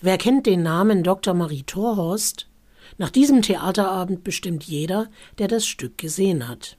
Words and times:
Wer 0.00 0.16
kennt 0.16 0.46
den 0.46 0.62
Namen 0.62 1.02
Dr. 1.02 1.34
Marie 1.34 1.64
Thorhorst? 1.64 2.46
Nach 2.98 3.10
diesem 3.10 3.42
Theaterabend 3.42 4.22
bestimmt 4.22 4.62
jeder, 4.62 5.08
der 5.38 5.48
das 5.48 5.66
Stück 5.66 5.98
gesehen 5.98 6.46
hat. 6.46 6.78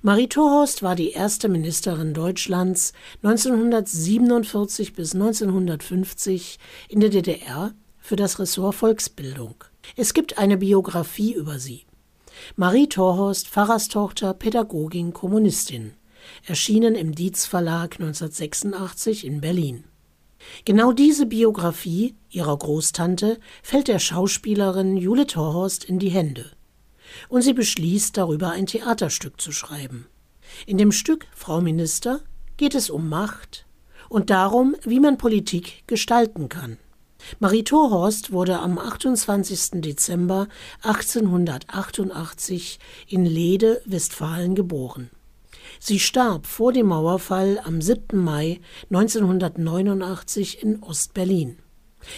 Marie 0.00 0.28
Thorhorst 0.28 0.82
war 0.82 0.96
die 0.96 1.10
erste 1.10 1.50
Ministerin 1.50 2.14
Deutschlands 2.14 2.94
1947 3.22 4.94
bis 4.94 5.12
1950 5.12 6.58
in 6.88 7.00
der 7.00 7.10
DDR 7.10 7.74
für 7.98 8.16
das 8.16 8.38
Ressort 8.38 8.76
Volksbildung. 8.76 9.56
Es 9.94 10.14
gibt 10.14 10.38
eine 10.38 10.56
Biografie 10.56 11.34
über 11.34 11.58
sie. 11.58 11.84
Marie 12.56 12.88
Thorhorst, 12.88 13.48
Pfarrerstochter, 13.48 14.32
Pädagogin, 14.32 15.12
Kommunistin. 15.12 15.92
Erschienen 16.46 16.94
im 16.94 17.14
Dietz 17.14 17.44
Verlag 17.44 18.00
1986 18.00 19.26
in 19.26 19.42
Berlin. 19.42 19.84
Genau 20.64 20.92
diese 20.92 21.26
Biografie 21.26 22.14
ihrer 22.30 22.56
Großtante 22.56 23.38
fällt 23.62 23.88
der 23.88 23.98
Schauspielerin 23.98 24.96
Jule 24.96 25.26
Torhorst 25.26 25.84
in 25.84 25.98
die 25.98 26.10
Hände. 26.10 26.50
Und 27.28 27.42
sie 27.42 27.54
beschließt, 27.54 28.16
darüber 28.16 28.50
ein 28.50 28.66
Theaterstück 28.66 29.40
zu 29.40 29.52
schreiben. 29.52 30.06
In 30.66 30.78
dem 30.78 30.92
Stück 30.92 31.26
Frau 31.34 31.60
Minister 31.60 32.20
geht 32.56 32.74
es 32.74 32.90
um 32.90 33.08
Macht 33.08 33.66
und 34.08 34.30
darum, 34.30 34.76
wie 34.84 35.00
man 35.00 35.18
Politik 35.18 35.84
gestalten 35.86 36.48
kann. 36.48 36.78
Marie 37.40 37.64
Thorhorst 37.64 38.32
wurde 38.32 38.60
am 38.60 38.78
28. 38.78 39.80
Dezember 39.82 40.48
1888 40.82 42.78
in 43.08 43.26
Lede, 43.26 43.82
Westfalen 43.84 44.54
geboren. 44.54 45.10
Sie 45.80 45.98
starb 45.98 46.46
vor 46.46 46.72
dem 46.72 46.86
Mauerfall 46.86 47.60
am 47.64 47.80
7. 47.80 48.18
Mai 48.18 48.60
1989 48.90 50.62
in 50.62 50.82
Ostberlin. 50.82 51.58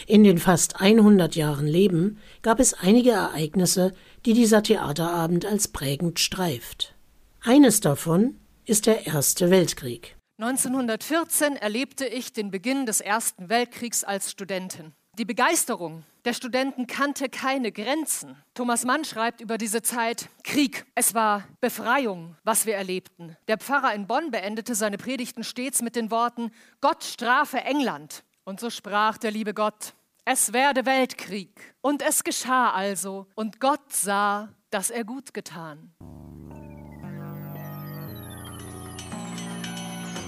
In 0.06 0.24
den 0.24 0.38
fast 0.38 0.80
100 0.80 1.36
Jahren 1.36 1.66
Leben 1.66 2.18
gab 2.42 2.60
es 2.60 2.74
einige 2.74 3.10
Ereignisse, 3.10 3.92
die 4.26 4.34
dieser 4.34 4.62
Theaterabend 4.62 5.46
als 5.46 5.68
prägend 5.68 6.20
streift. 6.20 6.94
Eines 7.42 7.80
davon 7.80 8.36
ist 8.66 8.86
der 8.86 9.06
Erste 9.06 9.50
Weltkrieg. 9.50 10.16
1914 10.40 11.56
erlebte 11.56 12.06
ich 12.06 12.32
den 12.32 12.50
Beginn 12.50 12.86
des 12.86 13.00
Ersten 13.00 13.48
Weltkriegs 13.48 14.04
als 14.04 14.30
Studentin. 14.30 14.92
Die 15.18 15.24
Begeisterung 15.24 16.04
der 16.24 16.34
Studenten 16.34 16.86
kannte 16.86 17.28
keine 17.28 17.72
Grenzen. 17.72 18.36
Thomas 18.54 18.84
Mann 18.84 19.04
schreibt 19.04 19.40
über 19.40 19.58
diese 19.58 19.82
Zeit 19.82 20.28
Krieg. 20.44 20.84
Es 20.94 21.14
war 21.14 21.44
Befreiung, 21.60 22.36
was 22.44 22.66
wir 22.66 22.74
erlebten. 22.74 23.36
Der 23.48 23.58
Pfarrer 23.58 23.94
in 23.94 24.06
Bonn 24.06 24.30
beendete 24.30 24.74
seine 24.74 24.98
Predigten 24.98 25.44
stets 25.44 25.82
mit 25.82 25.96
den 25.96 26.10
Worten 26.10 26.50
Gott 26.80 27.04
strafe 27.04 27.58
England. 27.58 28.22
Und 28.44 28.60
so 28.60 28.68
sprach 28.70 29.16
der 29.16 29.30
liebe 29.30 29.54
Gott, 29.54 29.94
es 30.24 30.52
werde 30.52 30.86
Weltkrieg. 30.86 31.74
Und 31.80 32.02
es 32.02 32.24
geschah 32.24 32.70
also, 32.70 33.26
und 33.34 33.60
Gott 33.60 33.92
sah, 33.92 34.50
dass 34.70 34.90
er 34.90 35.04
gut 35.04 35.32
getan. 35.34 35.92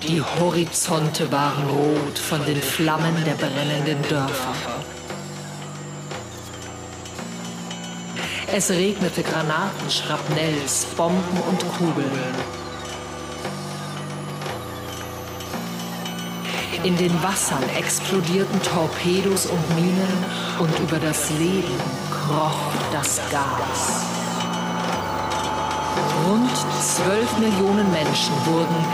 Die 0.02 0.20
Horizonte 0.20 1.30
waren 1.30 1.68
rot 1.68 2.18
von 2.18 2.44
den 2.44 2.60
Flammen 2.60 3.14
der 3.24 3.34
brennenden 3.34 4.02
Dörfer. 4.08 4.91
Es 8.54 8.68
regnete 8.68 9.22
Granaten, 9.22 9.88
Schrapnells, 9.88 10.84
Bomben 10.94 11.40
und 11.48 11.58
Kugeln. 11.78 12.34
In 16.82 16.94
den 16.98 17.22
Wassern 17.22 17.62
explodierten 17.78 18.60
Torpedos 18.62 19.46
und 19.46 19.74
Minen 19.74 20.24
und 20.58 20.78
über 20.80 20.98
das 20.98 21.30
Leben 21.30 21.80
kroch 22.10 22.58
das 22.92 23.22
Gas. 23.30 24.04
Rund 26.28 26.50
zwölf 26.82 27.38
Millionen 27.38 27.90
Menschen 27.90 28.34
wurden 28.44 28.84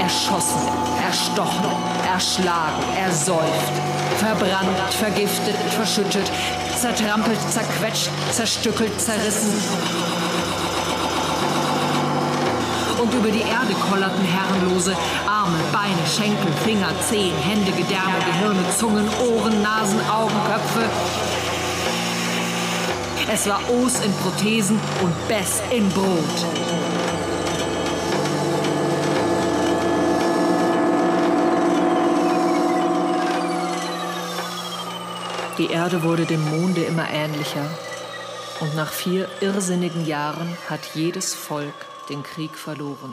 erschossen, 0.00 0.62
erstochen, 1.06 1.66
erschlagen, 2.10 2.82
ersäuft, 2.98 3.72
verbrannt, 4.16 4.94
vergiftet, 4.98 5.56
verschüttet, 5.76 6.30
zertrampelt, 6.80 7.38
zerquetscht, 7.50 8.10
zerstückelt, 8.30 9.00
zerrissen. 9.00 9.52
Und 13.00 13.14
über 13.14 13.30
die 13.30 13.40
Erde 13.40 13.74
kollerten 13.90 14.24
herrenlose 14.24 14.96
Arme, 15.26 15.58
Beine, 15.72 16.06
Schenkel, 16.06 16.52
Finger, 16.64 16.88
Zehen, 17.08 17.36
Hände, 17.38 17.72
Gedärme, 17.72 18.14
Gehirne, 18.26 18.60
Zungen, 18.76 19.08
Ohren, 19.20 19.62
Nasen, 19.62 20.00
Augen, 20.08 20.34
Köpfe. 20.46 20.88
Es 23.32 23.46
war 23.48 23.60
Os 23.68 24.00
in 24.04 24.12
Prothesen 24.22 24.80
und 25.02 25.28
Bess 25.28 25.60
in 25.70 25.88
Brot. 25.90 26.77
Die 35.58 35.72
Erde 35.72 36.04
wurde 36.04 36.24
dem 36.24 36.42
Monde 36.50 36.84
immer 36.84 37.10
ähnlicher. 37.10 37.68
Und 38.60 38.76
nach 38.76 38.92
vier 38.92 39.28
irrsinnigen 39.40 40.06
Jahren 40.06 40.48
hat 40.68 40.80
jedes 40.94 41.34
Volk 41.34 41.74
den 42.08 42.22
Krieg 42.22 42.54
verloren. 42.54 43.12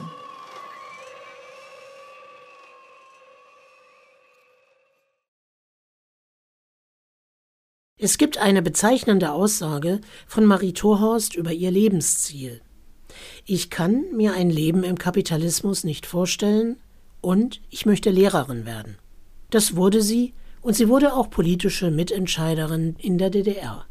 Es 7.98 8.20
gibt 8.20 8.38
eine 8.38 8.62
bezeichnende 8.62 9.32
Aussage 9.32 10.00
von 10.28 10.46
Marie 10.46 10.74
Thorhorst 10.74 11.36
über 11.36 11.52
ihr 11.52 11.72
Lebensziel. 11.72 12.62
Ich 13.46 13.72
kann 13.72 14.12
mir 14.12 14.34
ein 14.34 14.52
Leben 14.52 14.84
im 14.84 15.00
Kapitalismus 15.00 15.84
nicht 15.84 16.06
vorstellen 16.06 16.78
und 17.22 17.62
ich 17.72 17.88
möchte 17.88 18.12
Lehrerin 18.12 18.68
werden. 18.68 19.00
Das 19.50 19.76
wurde 19.76 20.04
sie 20.04 20.36
und 20.66 20.74
sie 20.74 20.90
wurde 20.90 21.14
auch 21.14 21.30
politische 21.30 21.92
Mitentscheiderin 21.92 22.96
in 22.98 23.20
der 23.20 23.30
DDR. 23.30 23.86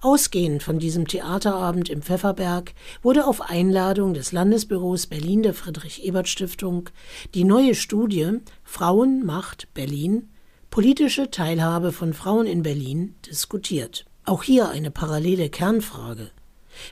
Ausgehend 0.00 0.62
von 0.62 0.78
diesem 0.78 1.08
Theaterabend 1.08 1.88
im 1.88 2.02
Pfefferberg 2.02 2.72
wurde 3.02 3.26
auf 3.26 3.40
Einladung 3.40 4.14
des 4.14 4.30
Landesbüros 4.30 5.08
Berlin 5.08 5.42
der 5.42 5.54
Friedrich-Ebert-Stiftung 5.54 6.88
die 7.34 7.42
neue 7.42 7.74
Studie 7.74 8.38
Frauen 8.62 9.26
Macht 9.26 9.74
Berlin 9.74 10.28
politische 10.70 11.32
Teilhabe 11.32 11.90
von 11.90 12.14
Frauen 12.14 12.46
in 12.46 12.62
Berlin 12.62 13.16
diskutiert. 13.26 14.04
Auch 14.24 14.44
hier 14.44 14.68
eine 14.68 14.92
parallele 14.92 15.50
Kernfrage. 15.50 16.30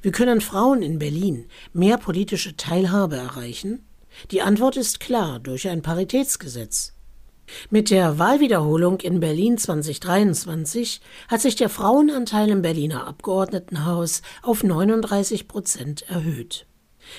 Wie 0.02 0.10
können 0.10 0.40
Frauen 0.40 0.82
in 0.82 0.98
Berlin 0.98 1.46
mehr 1.72 1.96
politische 1.96 2.56
Teilhabe 2.56 3.18
erreichen? 3.18 3.86
Die 4.32 4.42
Antwort 4.42 4.76
ist 4.76 4.98
klar 4.98 5.38
durch 5.38 5.68
ein 5.68 5.80
Paritätsgesetz. 5.80 6.94
Mit 7.70 7.90
der 7.90 8.18
Wahlwiederholung 8.18 9.00
in 9.00 9.20
Berlin 9.20 9.58
2023 9.58 11.00
hat 11.28 11.40
sich 11.40 11.56
der 11.56 11.68
Frauenanteil 11.68 12.48
im 12.48 12.62
Berliner 12.62 13.06
Abgeordnetenhaus 13.06 14.22
auf 14.42 14.62
39 14.62 15.48
Prozent 15.48 16.08
erhöht. 16.08 16.66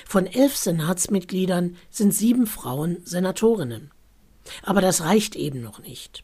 Von 0.06 0.26
elf 0.26 0.56
Senatsmitgliedern 0.56 1.76
sind 1.90 2.14
sieben 2.14 2.46
Frauen 2.46 2.98
Senatorinnen. 3.04 3.90
Aber 4.62 4.80
das 4.80 5.02
reicht 5.02 5.36
eben 5.36 5.60
noch 5.60 5.80
nicht. 5.80 6.22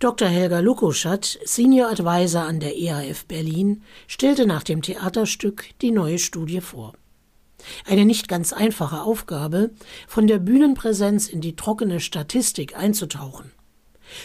Dr. 0.00 0.28
Helga 0.28 0.58
Lukoschat, 0.58 1.38
Senior 1.44 1.90
Advisor 1.90 2.42
an 2.42 2.58
der 2.58 2.76
EAF 2.76 3.26
Berlin, 3.26 3.82
stellte 4.08 4.46
nach 4.46 4.64
dem 4.64 4.82
Theaterstück 4.82 5.66
die 5.80 5.92
neue 5.92 6.18
Studie 6.18 6.60
vor. 6.60 6.94
Eine 7.86 8.04
nicht 8.04 8.28
ganz 8.28 8.52
einfache 8.52 9.02
Aufgabe, 9.02 9.70
von 10.08 10.26
der 10.26 10.38
Bühnenpräsenz 10.38 11.28
in 11.28 11.40
die 11.40 11.56
trockene 11.56 12.00
Statistik 12.00 12.76
einzutauchen. 12.76 13.52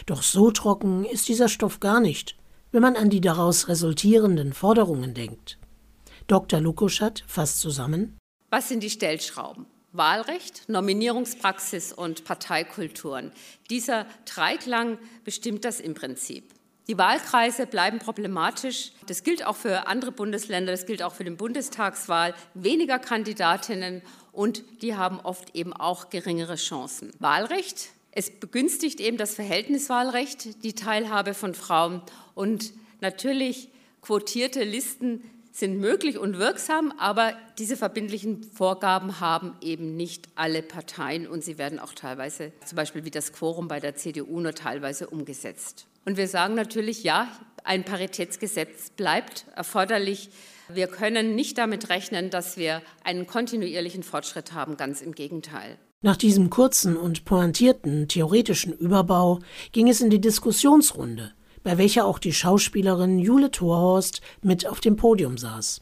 Doch 0.06 0.24
so 0.24 0.52
trocken 0.52 1.06
ist 1.06 1.28
dieser 1.28 1.50
Stoff 1.50 1.80
gar 1.80 2.00
nicht, 2.00 2.36
wenn 2.72 2.82
man 2.82 2.96
an 2.96 3.10
die 3.10 3.22
daraus 3.22 3.68
resultierenden 3.68 4.54
Forderungen 4.54 5.14
denkt. 5.14 5.58
Dr. 6.28 6.60
Lukoschat 6.60 7.24
fasst 7.26 7.62
zusammen. 7.62 8.18
Was 8.50 8.68
sind 8.68 8.84
die 8.84 8.90
Stellschrauben? 8.90 9.66
Wahlrecht, 9.94 10.68
Nominierungspraxis 10.68 11.94
und 11.94 12.26
Parteikulturen. 12.26 13.32
Dieser 13.70 14.06
Dreiklang 14.26 15.00
bestimmt 15.24 15.66
das 15.66 15.80
im 15.80 15.94
Prinzip. 15.94 16.54
Die 16.88 16.98
Wahlkreise 16.98 17.68
bleiben 17.68 18.00
problematisch. 18.00 18.92
Das 19.08 19.24
gilt 19.24 19.46
auch 19.46 19.58
für 19.58 19.88
andere 19.88 20.14
Bundesländer, 20.14 20.72
das 20.72 20.86
gilt 20.86 21.04
auch 21.04 21.14
für 21.14 21.26
die 21.26 21.32
Bundestagswahl. 21.32 22.34
Weniger 22.54 22.98
Kandidatinnen 22.98 24.02
und 24.32 24.64
die 24.82 24.96
haben 24.96 25.20
oft 25.20 25.54
eben 25.54 25.74
auch 25.74 26.10
geringere 26.10 26.56
Chancen. 26.56 27.12
Wahlrecht, 27.20 27.90
es 28.12 28.32
begünstigt 28.32 29.02
eben 29.02 29.18
das 29.18 29.36
Verhältniswahlrecht, 29.36 30.64
die 30.64 30.74
Teilhabe 30.74 31.34
von 31.34 31.54
Frauen 31.54 32.02
und 32.36 32.72
natürlich 33.02 33.70
quotierte 34.02 34.64
Listen 34.64 35.22
sind 35.52 35.80
möglich 35.80 36.18
und 36.18 36.38
wirksam, 36.38 36.94
aber 37.00 37.34
diese 37.58 37.76
verbindlichen 37.76 38.44
Vorgaben 38.44 39.20
haben 39.20 39.56
eben 39.60 39.98
nicht 39.98 40.30
alle 40.36 40.62
Parteien 40.62 41.28
und 41.28 41.44
sie 41.44 41.58
werden 41.58 41.80
auch 41.80 41.94
teilweise, 41.94 42.54
zum 42.64 42.76
Beispiel 42.76 43.04
wie 43.06 43.12
das 43.12 43.34
Quorum 43.34 43.68
bei 43.68 43.80
der 43.80 43.96
CDU, 43.96 44.40
nur 44.40 44.54
teilweise 44.54 45.10
umgesetzt. 45.10 45.88
Und 46.08 46.16
wir 46.16 46.30
sagen 46.30 46.56
natürlich, 46.56 47.04
ja, 47.04 47.28
ein 47.66 47.84
Paritätsgesetz 47.84 48.92
bleibt 48.92 49.46
erforderlich. 49.58 50.30
Wir 50.70 50.88
können 50.88 51.36
nicht 51.36 51.58
damit 51.58 51.90
rechnen, 51.90 52.30
dass 52.30 52.56
wir 52.56 52.82
einen 53.04 53.28
kontinuierlichen 53.28 54.04
Fortschritt 54.04 54.54
haben, 54.54 54.78
ganz 54.78 55.02
im 55.02 55.12
Gegenteil. 55.12 55.78
Nach 56.02 56.16
diesem 56.16 56.50
kurzen 56.50 56.96
und 56.96 57.26
pointierten 57.26 58.08
theoretischen 58.08 58.72
Überbau 58.72 59.40
ging 59.74 59.90
es 59.90 60.00
in 60.00 60.10
die 60.10 60.22
Diskussionsrunde, 60.22 61.34
bei 61.64 61.78
welcher 61.78 62.06
auch 62.06 62.20
die 62.20 62.32
Schauspielerin 62.32 63.20
Jule 63.20 63.52
Thorhorst 63.52 64.22
mit 64.42 64.66
auf 64.66 64.80
dem 64.80 64.96
Podium 64.96 65.38
saß. 65.38 65.82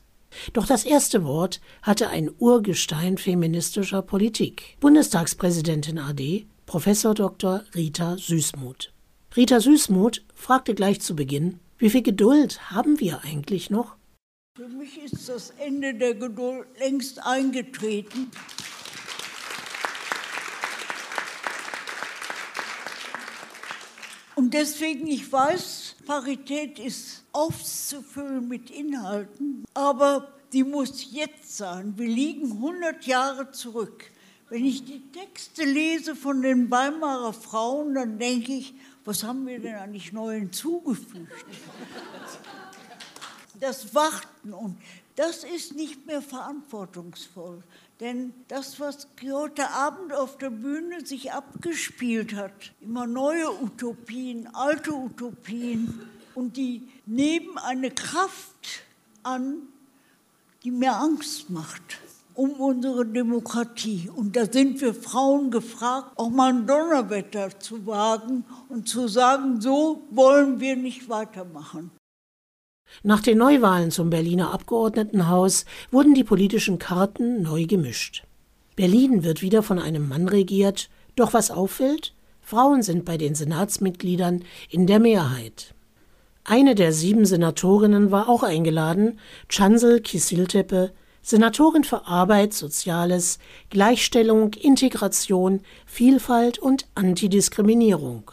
Doch 0.53 0.65
das 0.65 0.85
erste 0.85 1.23
Wort 1.23 1.61
hatte 1.83 2.09
ein 2.09 2.31
Urgestein 2.39 3.19
feministischer 3.19 4.01
Politik. 4.01 4.75
Bundestagspräsidentin 4.79 5.99
AD, 5.99 6.47
Professor 6.65 7.13
Dr. 7.13 7.61
Rita 7.75 8.17
Süßmuth. 8.17 8.94
Rita 9.35 9.59
Süßmuth 9.59 10.23
fragte 10.33 10.73
gleich 10.73 11.01
zu 11.01 11.13
Beginn, 11.13 11.59
wie 11.77 11.89
viel 11.89 12.03
Geduld 12.03 12.71
haben 12.71 13.01
wir 13.01 13.21
eigentlich 13.25 13.69
noch? 13.69 13.97
Für 14.55 14.69
mich 14.69 14.97
ist 14.97 15.27
das 15.27 15.49
Ende 15.57 15.93
der 15.93 16.15
Geduld 16.15 16.65
längst 16.79 17.21
eingetreten. 17.21 18.31
Und 24.35 24.53
deswegen, 24.53 25.05
ich 25.07 25.29
weiß, 25.29 25.97
Parität 26.05 26.79
ist 26.79 27.25
aufzufüllen 27.33 28.47
mit 28.47 28.69
Inhalten, 28.69 29.65
aber 29.73 30.31
die 30.53 30.63
muss 30.63 31.11
jetzt 31.11 31.57
sein. 31.57 31.95
Wir 31.97 32.07
liegen 32.07 32.53
100 32.53 33.05
Jahre 33.05 33.51
zurück. 33.51 34.11
Wenn 34.47 34.63
ich 34.63 34.85
die 34.85 35.01
Texte 35.11 35.65
lese 35.65 36.15
von 36.15 36.41
den 36.41 36.71
Weimarer 36.71 37.33
Frauen, 37.33 37.95
dann 37.95 38.17
denke 38.17 38.53
ich, 38.53 38.75
was 39.05 39.23
haben 39.23 39.45
wir 39.45 39.59
denn 39.59 39.75
eigentlich 39.75 40.11
neu 40.11 40.39
hinzugefügt? 40.39 41.31
Das 43.59 43.93
Warten 43.95 44.53
und 44.53 44.77
das 45.15 45.43
ist 45.43 45.75
nicht 45.75 46.05
mehr 46.05 46.21
verantwortungsvoll. 46.21 47.63
Denn 48.01 48.33
das, 48.49 48.79
was 48.81 49.07
heute 49.31 49.69
Abend 49.69 50.11
auf 50.11 50.37
der 50.37 50.49
Bühne 50.49 51.05
sich 51.05 51.31
abgespielt 51.31 52.35
hat, 52.35 52.73
immer 52.81 53.07
neue 53.07 53.49
Utopien, 53.61 54.53
alte 54.53 54.93
Utopien, 54.93 56.09
und 56.33 56.57
die 56.57 56.85
nehmen 57.05 57.57
eine 57.57 57.91
Kraft 57.91 58.83
an, 59.23 59.61
die 60.63 60.71
mir 60.71 60.93
Angst 60.93 61.49
macht 61.49 61.97
um 62.35 62.51
unsere 62.51 63.05
Demokratie. 63.05 64.09
Und 64.13 64.35
da 64.35 64.45
sind 64.45 64.81
wir 64.81 64.93
Frauen 64.93 65.51
gefragt, 65.51 66.11
auch 66.17 66.29
mal 66.29 66.53
ein 66.53 66.67
Donnerwetter 66.67 67.59
zu 67.59 67.85
wagen 67.85 68.45
und 68.69 68.87
zu 68.87 69.07
sagen, 69.07 69.61
so 69.61 70.03
wollen 70.11 70.59
wir 70.59 70.75
nicht 70.75 71.09
weitermachen. 71.09 71.91
Nach 73.03 73.21
den 73.21 73.39
Neuwahlen 73.39 73.91
zum 73.91 74.09
Berliner 74.09 74.53
Abgeordnetenhaus 74.53 75.65
wurden 75.91 76.13
die 76.13 76.23
politischen 76.23 76.77
Karten 76.77 77.41
neu 77.41 77.65
gemischt. 77.65 78.23
Berlin 78.75 79.23
wird 79.23 79.41
wieder 79.41 79.63
von 79.63 79.79
einem 79.79 80.07
Mann 80.07 80.27
regiert, 80.27 80.89
doch 81.15 81.33
was 81.33 81.49
auffällt? 81.49 82.13
Frauen 82.41 82.83
sind 82.83 83.05
bei 83.05 83.17
den 83.17 83.33
Senatsmitgliedern 83.33 84.43
in 84.69 84.85
der 84.85 84.99
Mehrheit. 84.99 85.73
Eine 86.43 86.75
der 86.75 86.93
sieben 86.93 87.25
Senatorinnen 87.25 88.11
war 88.11 88.29
auch 88.29 88.43
eingeladen, 88.43 89.19
Chansel 89.49 89.99
Kisiltepe, 90.01 90.91
Senatorin 91.27 91.83
für 91.83 92.05
Arbeit, 92.05 92.53
Soziales, 92.53 93.39
Gleichstellung, 93.71 94.53
Integration, 94.53 95.61
Vielfalt 95.87 96.59
und 96.59 96.85
Antidiskriminierung. 96.93 98.29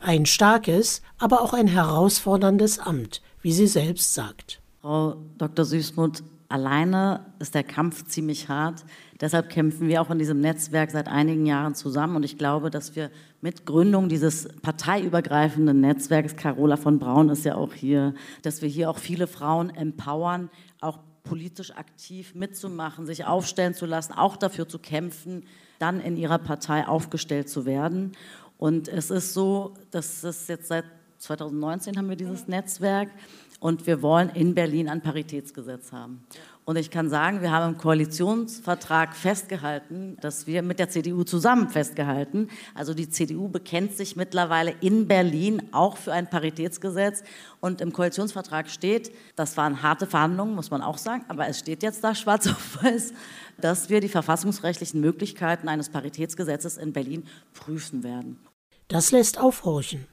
Ein 0.00 0.24
starkes, 0.24 1.02
aber 1.18 1.42
auch 1.42 1.52
ein 1.52 1.66
herausforderndes 1.66 2.78
Amt, 2.78 3.20
wie 3.42 3.52
sie 3.52 3.66
selbst 3.66 4.14
sagt. 4.14 4.62
Frau 4.80 5.16
Dr. 5.36 5.66
Süßmuth, 5.66 6.22
alleine 6.48 7.26
ist 7.38 7.54
der 7.54 7.64
Kampf 7.64 8.06
ziemlich 8.06 8.48
hart. 8.48 8.86
Deshalb 9.20 9.50
kämpfen 9.50 9.86
wir 9.86 10.00
auch 10.00 10.08
in 10.08 10.18
diesem 10.18 10.40
Netzwerk 10.40 10.92
seit 10.92 11.08
einigen 11.08 11.44
Jahren 11.44 11.74
zusammen. 11.74 12.16
Und 12.16 12.22
ich 12.22 12.38
glaube, 12.38 12.70
dass 12.70 12.96
wir 12.96 13.10
mit 13.42 13.66
Gründung 13.66 14.08
dieses 14.08 14.48
parteiübergreifenden 14.62 15.82
Netzwerks, 15.82 16.34
Carola 16.34 16.78
von 16.78 16.98
Braun 16.98 17.28
ist 17.28 17.44
ja 17.44 17.56
auch 17.56 17.74
hier, 17.74 18.14
dass 18.40 18.62
wir 18.62 18.70
hier 18.70 18.88
auch 18.88 18.98
viele 18.98 19.26
Frauen 19.26 19.68
empowern, 19.68 20.48
auch 20.80 21.00
politisch 21.28 21.72
aktiv 21.72 22.34
mitzumachen, 22.34 23.06
sich 23.06 23.24
aufstellen 23.24 23.74
zu 23.74 23.86
lassen, 23.86 24.12
auch 24.12 24.36
dafür 24.36 24.68
zu 24.68 24.78
kämpfen, 24.78 25.44
dann 25.78 26.00
in 26.00 26.16
ihrer 26.16 26.38
Partei 26.38 26.86
aufgestellt 26.86 27.48
zu 27.48 27.66
werden. 27.66 28.12
Und 28.58 28.88
es 28.88 29.10
ist 29.10 29.34
so, 29.34 29.74
dass 29.90 30.22
es 30.22 30.48
jetzt 30.48 30.68
seit 30.68 30.84
2019 31.26 31.96
haben 31.96 32.08
wir 32.08 32.16
dieses 32.16 32.48
Netzwerk 32.48 33.10
und 33.58 33.86
wir 33.86 34.02
wollen 34.02 34.30
in 34.30 34.54
Berlin 34.54 34.88
ein 34.88 35.00
Paritätsgesetz 35.00 35.92
haben. 35.92 36.24
Und 36.64 36.76
ich 36.76 36.90
kann 36.90 37.08
sagen, 37.08 37.42
wir 37.42 37.52
haben 37.52 37.74
im 37.74 37.78
Koalitionsvertrag 37.78 39.14
festgehalten, 39.14 40.16
dass 40.20 40.48
wir 40.48 40.62
mit 40.62 40.80
der 40.80 40.88
CDU 40.88 41.22
zusammen 41.22 41.68
festgehalten. 41.68 42.48
Also 42.74 42.92
die 42.92 43.08
CDU 43.08 43.48
bekennt 43.48 43.96
sich 43.96 44.16
mittlerweile 44.16 44.74
in 44.80 45.06
Berlin 45.06 45.62
auch 45.70 45.96
für 45.96 46.12
ein 46.12 46.28
Paritätsgesetz. 46.28 47.22
Und 47.60 47.80
im 47.80 47.92
Koalitionsvertrag 47.92 48.68
steht, 48.68 49.12
das 49.36 49.56
waren 49.56 49.82
harte 49.82 50.06
Verhandlungen, 50.06 50.56
muss 50.56 50.70
man 50.70 50.82
auch 50.82 50.98
sagen, 50.98 51.24
aber 51.28 51.46
es 51.46 51.60
steht 51.60 51.84
jetzt 51.84 52.02
da 52.02 52.16
schwarz 52.16 52.48
auf 52.48 52.82
weiß, 52.82 53.12
dass 53.58 53.88
wir 53.88 54.00
die 54.00 54.08
verfassungsrechtlichen 54.08 55.00
Möglichkeiten 55.00 55.68
eines 55.68 55.88
Paritätsgesetzes 55.88 56.78
in 56.78 56.92
Berlin 56.92 57.24
prüfen 57.54 58.02
werden. 58.02 58.40
Das 58.88 59.12
lässt 59.12 59.38
aufhorchen. 59.38 60.06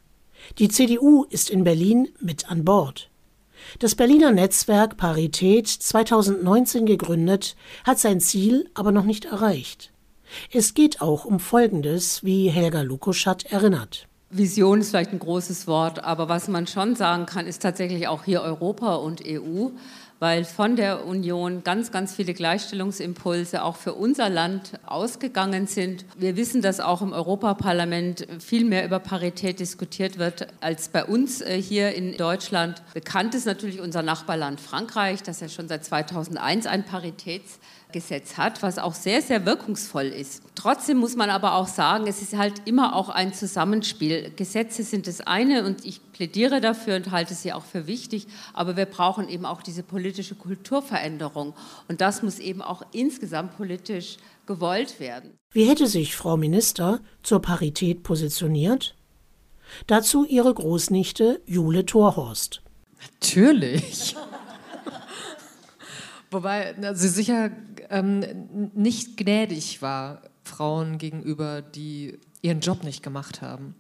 Die 0.60 0.70
CDU 0.70 1.26
ist 1.30 1.50
in 1.50 1.64
Berlin 1.64 2.10
mit 2.20 2.50
an 2.50 2.64
Bord. 2.64 3.10
Das 3.80 3.96
Berliner 3.96 4.32
Netzwerk 4.32 4.98
Parität 4.98 5.68
2019 5.68 6.86
gegründet, 6.86 7.56
hat 7.86 8.00
sein 8.00 8.20
Ziel 8.20 8.70
aber 8.74 8.92
noch 8.92 9.06
nicht 9.06 9.26
erreicht. 9.26 9.92
Es 10.52 10.74
geht 10.74 11.02
auch 11.02 11.26
um 11.26 11.40
Folgendes, 11.40 12.24
wie 12.24 12.50
Helga 12.50 12.82
Lukoschat 12.82 13.46
erinnert. 13.46 14.08
Vision 14.30 14.82
ist 14.82 14.90
vielleicht 14.90 15.12
ein 15.12 15.20
großes 15.20 15.68
Wort, 15.68 16.04
aber 16.04 16.28
was 16.28 16.48
man 16.48 16.66
schon 16.66 16.96
sagen 16.96 17.28
kann, 17.28 17.46
ist 17.46 17.62
tatsächlich 17.62 18.08
auch 18.08 18.24
hier 18.24 18.42
Europa 18.42 18.96
und 18.96 19.22
EU 19.26 19.70
weil 20.24 20.46
von 20.46 20.78
der 20.78 21.06
Union 21.06 21.66
ganz, 21.66 21.92
ganz 21.92 22.16
viele 22.16 22.34
Gleichstellungsimpulse 22.34 23.62
auch 23.62 23.76
für 23.76 23.94
unser 23.94 24.30
Land 24.30 24.72
ausgegangen 24.86 25.68
sind. 25.68 26.06
Wir 26.16 26.38
wissen, 26.38 26.62
dass 26.62 26.80
auch 26.80 27.02
im 27.02 27.12
Europaparlament 27.12 28.26
viel 28.40 28.64
mehr 28.64 28.86
über 28.86 29.00
Parität 29.00 29.60
diskutiert 29.60 30.20
wird 30.20 30.48
als 30.62 30.88
bei 30.88 31.04
uns 31.04 31.42
äh, 31.42 31.62
hier 31.62 31.94
in 31.94 32.16
Deutschland. 32.16 32.82
Bekannt 32.94 33.36
ist 33.36 33.46
natürlich 33.46 33.82
unser 33.82 34.02
Nachbarland 34.02 34.62
Frankreich, 34.62 35.24
das 35.24 35.42
ja 35.42 35.50
schon 35.50 35.68
seit 35.68 35.84
2001 35.84 36.68
ein 36.68 36.86
Paritäts 36.86 37.60
Gesetz 37.94 38.38
hat, 38.38 38.62
was 38.62 38.78
auch 38.78 38.94
sehr, 38.94 39.22
sehr 39.22 39.46
wirkungsvoll 39.46 40.08
ist. 40.08 40.44
Trotzdem 40.56 40.98
muss 40.98 41.16
man 41.16 41.30
aber 41.30 41.56
auch 41.56 41.68
sagen, 41.68 42.08
es 42.08 42.22
ist 42.22 42.36
halt 42.36 42.64
immer 42.66 42.96
auch 42.96 43.08
ein 43.08 43.34
Zusammenspiel. 43.34 44.34
Gesetze 44.36 44.84
sind 44.84 45.08
das 45.08 45.22
eine 45.22 45.64
und 45.66 45.86
ich 45.86 46.02
plädiere 46.14 46.62
dafür 46.62 46.96
und 46.96 47.12
halte 47.12 47.34
sie 47.34 47.52
auch 47.52 47.66
für 47.66 47.88
wichtig, 47.88 48.28
aber 48.54 48.78
wir 48.78 48.86
brauchen 48.86 49.28
eben 49.28 49.46
auch 49.46 49.62
diese 49.62 49.84
politische 49.84 50.36
Kulturveränderung 50.36 51.54
und 51.88 52.02
das 52.02 52.24
muss 52.24 52.40
eben 52.40 52.62
auch 52.62 52.84
insgesamt 52.94 53.58
politisch 53.58 54.18
gewollt 54.46 55.00
werden. 55.00 55.38
Wie 55.52 55.68
hätte 55.68 55.88
sich 55.88 56.16
Frau 56.16 56.38
Minister 56.38 57.02
zur 57.24 57.42
Parität 57.42 58.04
positioniert? 58.04 58.96
Dazu 59.88 60.26
ihre 60.26 60.54
Großnichte 60.54 61.42
Jule 61.46 61.86
Thorhorst. 61.86 62.62
Natürlich. 63.02 64.16
Wobei 66.32 66.76
sie 66.94 67.10
sicher 67.10 67.52
ähm, 67.90 68.70
nicht 68.74 69.18
gnädig 69.18 69.82
war 69.82 70.22
Frauen 70.44 70.98
gegenüber, 70.98 71.62
die 71.62 72.20
ihren 72.42 72.60
Job 72.60 72.84
nicht 72.84 73.04
gemacht 73.04 73.42
haben. 73.42 73.76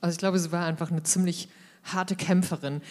Also 0.00 0.14
ich 0.14 0.18
glaube, 0.18 0.38
sie 0.38 0.52
war 0.52 0.64
einfach 0.64 0.90
eine 0.90 1.02
ziemlich 1.02 1.48
harte 1.92 2.16
Kämpferin. 2.16 2.82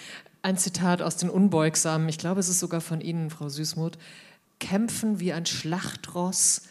Ein 0.42 0.58
Zitat 0.58 1.02
aus 1.02 1.18
den 1.18 1.30
Unbeugsamen, 1.30 2.08
ich 2.10 2.18
glaube, 2.18 2.40
es 2.40 2.50
ist 2.50 2.60
sogar 2.60 2.82
von 2.82 3.02
Ihnen, 3.02 3.30
Frau 3.30 3.50
Süßmuth. 3.50 3.98
Kämpfen 4.60 5.20
wie 5.20 5.34
ein 5.34 5.46
Schlachtross 5.46 6.64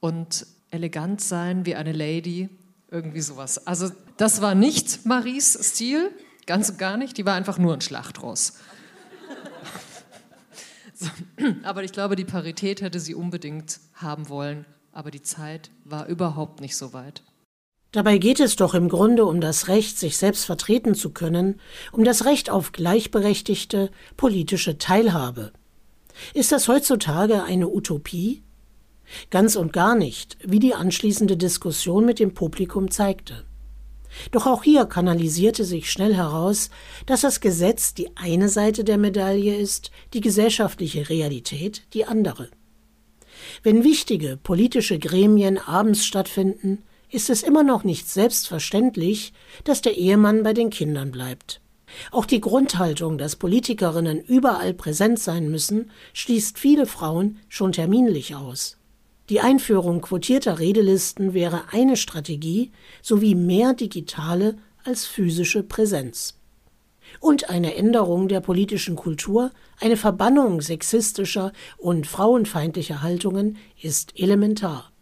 und 0.00 0.46
elegant 0.70 1.20
sein 1.20 1.66
wie 1.66 1.74
eine 1.74 1.92
Lady, 1.92 2.48
irgendwie 2.90 3.20
sowas. 3.20 3.66
Also 3.66 3.90
das 4.16 4.40
war 4.40 4.54
nicht 4.54 5.04
Maries 5.06 5.58
Stil, 5.60 6.10
ganz 6.46 6.70
und 6.70 6.78
gar 6.78 6.96
nicht. 6.96 7.16
Die 7.18 7.26
war 7.26 7.34
einfach 7.34 7.58
nur 7.58 7.74
ein 7.74 7.80
Schlachtross. 7.80 8.54
Aber 11.62 11.84
ich 11.84 11.92
glaube, 11.92 12.16
die 12.16 12.24
Parität 12.24 12.80
hätte 12.80 12.98
sie 12.98 13.14
unbedingt 13.14 13.80
haben 13.94 14.28
wollen. 14.28 14.64
Aber 14.92 15.10
die 15.10 15.22
Zeit 15.22 15.70
war 15.84 16.06
überhaupt 16.06 16.60
nicht 16.60 16.76
so 16.76 16.92
weit. 16.92 17.22
Dabei 17.92 18.18
geht 18.18 18.38
es 18.38 18.56
doch 18.56 18.74
im 18.74 18.88
Grunde 18.88 19.24
um 19.24 19.40
das 19.40 19.68
Recht, 19.68 19.98
sich 19.98 20.18
selbst 20.18 20.44
vertreten 20.44 20.94
zu 20.94 21.10
können, 21.10 21.58
um 21.90 22.04
das 22.04 22.26
Recht 22.26 22.50
auf 22.50 22.72
gleichberechtigte 22.72 23.90
politische 24.16 24.76
Teilhabe. 24.76 25.52
Ist 26.34 26.52
das 26.52 26.68
heutzutage 26.68 27.44
eine 27.44 27.68
Utopie? 27.68 28.42
Ganz 29.30 29.56
und 29.56 29.72
gar 29.72 29.94
nicht, 29.94 30.36
wie 30.44 30.58
die 30.58 30.74
anschließende 30.74 31.38
Diskussion 31.38 32.04
mit 32.04 32.18
dem 32.18 32.34
Publikum 32.34 32.90
zeigte. 32.90 33.44
Doch 34.32 34.46
auch 34.46 34.64
hier 34.64 34.84
kanalisierte 34.86 35.64
sich 35.64 35.90
schnell 35.90 36.14
heraus, 36.14 36.70
dass 37.06 37.22
das 37.22 37.40
Gesetz 37.40 37.94
die 37.94 38.16
eine 38.16 38.48
Seite 38.48 38.84
der 38.84 38.98
Medaille 38.98 39.56
ist, 39.56 39.90
die 40.12 40.20
gesellschaftliche 40.20 41.08
Realität 41.08 41.82
die 41.94 42.04
andere. 42.04 42.48
Wenn 43.62 43.84
wichtige 43.84 44.36
politische 44.36 44.98
Gremien 44.98 45.58
abends 45.58 46.04
stattfinden, 46.04 46.82
ist 47.10 47.30
es 47.30 47.42
immer 47.42 47.62
noch 47.62 47.84
nicht 47.84 48.08
selbstverständlich, 48.08 49.32
dass 49.64 49.82
der 49.82 49.96
Ehemann 49.96 50.42
bei 50.42 50.52
den 50.52 50.70
Kindern 50.70 51.10
bleibt. 51.10 51.60
Auch 52.10 52.26
die 52.26 52.40
Grundhaltung, 52.40 53.18
dass 53.18 53.36
Politikerinnen 53.36 54.20
überall 54.20 54.74
präsent 54.74 55.18
sein 55.18 55.50
müssen, 55.50 55.90
schließt 56.12 56.58
viele 56.58 56.86
Frauen 56.86 57.38
schon 57.48 57.72
terminlich 57.72 58.34
aus. 58.34 58.76
Die 59.30 59.40
Einführung 59.40 60.00
quotierter 60.00 60.58
Redelisten 60.58 61.34
wäre 61.34 61.64
eine 61.70 61.96
Strategie 61.96 62.72
sowie 63.02 63.34
mehr 63.34 63.74
digitale 63.74 64.56
als 64.84 65.06
physische 65.06 65.62
Präsenz. 65.62 66.38
Und 67.20 67.50
eine 67.50 67.74
Änderung 67.74 68.28
der 68.28 68.40
politischen 68.40 68.96
Kultur, 68.96 69.50
eine 69.80 69.96
Verbannung 69.96 70.60
sexistischer 70.60 71.52
und 71.78 72.06
frauenfeindlicher 72.06 73.02
Haltungen 73.02 73.56
ist 73.80 74.18
elementar. 74.18 74.92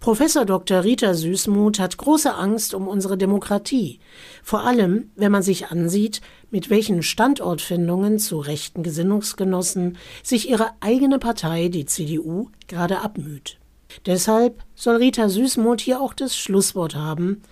Professor 0.00 0.44
Dr. 0.44 0.84
Rita 0.84 1.14
Süßmuth 1.14 1.78
hat 1.78 1.96
große 1.96 2.34
Angst 2.34 2.74
um 2.74 2.88
unsere 2.88 3.16
Demokratie, 3.16 4.00
vor 4.42 4.64
allem 4.64 5.10
wenn 5.16 5.32
man 5.32 5.42
sich 5.42 5.68
ansieht, 5.68 6.20
mit 6.50 6.70
welchen 6.70 7.02
Standortfindungen 7.02 8.18
zu 8.18 8.38
rechten 8.38 8.82
Gesinnungsgenossen 8.82 9.98
sich 10.22 10.48
ihre 10.50 10.70
eigene 10.80 11.18
Partei, 11.18 11.68
die 11.68 11.86
CDU, 11.86 12.50
gerade 12.66 13.00
abmüht. 13.00 13.58
Deshalb 14.04 14.62
soll 14.74 14.96
Rita 14.96 15.28
Süßmuth 15.28 15.80
hier 15.80 16.00
auch 16.00 16.12
das 16.12 16.36
Schlusswort 16.36 16.94
haben, 16.94 17.42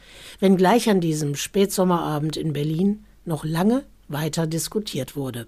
wenn 0.41 0.57
gleich 0.57 0.91
an 0.91 1.01
diesem 1.01 1.37
Spätsommerabend 1.37 2.37
in 2.37 2.53
Berlin 2.53 3.05
noch 3.25 3.45
lange 3.45 3.85
weiter 4.09 4.47
diskutiert 4.47 5.17
wurde. 5.17 5.47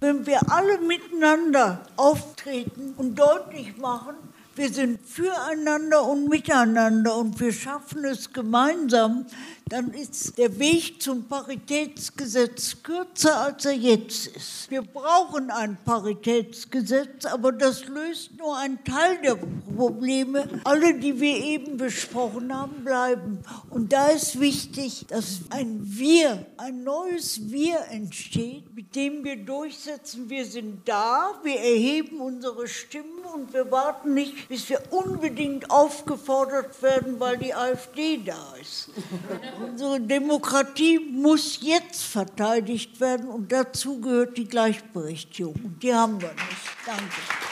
Wenn 0.00 0.26
wir 0.26 0.40
alle 0.52 0.78
miteinander 0.80 1.82
auftreten 1.96 2.92
und 2.98 3.18
deutlich 3.18 3.76
machen, 3.78 4.14
wir 4.56 4.72
sind 4.72 5.06
füreinander 5.06 6.02
und 6.04 6.28
miteinander 6.28 7.16
und 7.16 7.38
wir 7.38 7.52
schaffen 7.52 8.04
es 8.04 8.32
gemeinsam, 8.32 9.26
dann 9.68 9.92
ist 9.92 10.38
der 10.38 10.60
Weg 10.60 11.02
zum 11.02 11.24
Paritätsgesetz 11.26 12.84
kürzer, 12.84 13.40
als 13.40 13.64
er 13.64 13.72
jetzt 13.72 14.28
ist. 14.28 14.70
Wir 14.70 14.82
brauchen 14.82 15.50
ein 15.50 15.76
Paritätsgesetz, 15.84 17.24
aber 17.24 17.50
das 17.50 17.84
löst 17.88 18.38
nur 18.38 18.56
einen 18.56 18.84
Teil 18.84 19.20
der 19.22 19.34
Probleme. 19.34 20.48
Alle, 20.62 20.94
die 20.94 21.20
wir 21.20 21.36
eben 21.36 21.78
besprochen 21.78 22.56
haben, 22.56 22.84
bleiben. 22.84 23.40
Und 23.68 23.92
da 23.92 24.10
ist 24.10 24.38
wichtig, 24.38 25.04
dass 25.08 25.40
ein 25.50 25.80
Wir, 25.82 26.46
ein 26.58 26.84
neues 26.84 27.50
Wir 27.50 27.80
entsteht, 27.90 28.72
mit 28.72 28.94
dem 28.94 29.24
wir 29.24 29.44
durchsetzen, 29.44 30.30
wir 30.30 30.44
sind 30.44 30.88
da, 30.88 31.40
wir 31.42 31.58
erheben 31.58 32.20
unsere 32.20 32.68
Stimmen 32.68 33.24
und 33.34 33.52
wir 33.52 33.68
warten 33.72 34.14
nicht, 34.14 34.48
bis 34.48 34.68
wir 34.68 34.80
unbedingt 34.92 35.72
aufgefordert 35.72 36.80
werden, 36.82 37.18
weil 37.18 37.36
die 37.38 37.52
AfD 37.52 38.18
da 38.24 38.54
ist. 38.60 38.90
Unsere 39.62 40.00
Demokratie 40.00 40.98
muss 40.98 41.60
jetzt 41.62 42.02
verteidigt 42.02 43.00
werden 43.00 43.28
und 43.28 43.52
dazu 43.52 44.00
gehört 44.00 44.36
die 44.36 44.46
Gleichberechtigung. 44.46 45.54
Und 45.54 45.82
die 45.82 45.94
haben 45.94 46.20
wir 46.20 46.32
nicht. 46.32 46.76
Danke. 46.84 47.45